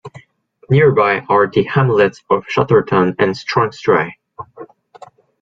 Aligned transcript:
Nearby 0.71 1.19
are 1.29 1.45
the 1.45 1.61
hamlets 1.63 2.23
of 2.31 2.47
Chatterton 2.47 3.15
and 3.19 3.35
Strongstry. 3.37 4.13